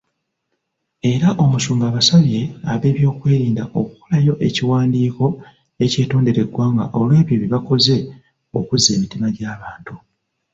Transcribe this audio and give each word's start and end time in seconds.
Era 1.11 1.29
Omusumba 1.43 1.85
abasabye 1.91 2.41
ab'ebyokwerinda 2.73 3.63
okukolayo 3.79 4.33
ekiwandiiko 4.47 5.25
ekyetondera 5.85 6.39
eggwanga 6.45 6.83
olwebyo 6.99 7.35
bye 7.37 7.51
bakoze 7.55 7.95
okuzza 8.57 8.89
emitima 8.97 9.27
gy'abantu. 9.35 9.95